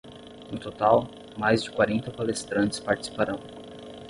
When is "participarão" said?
2.79-3.39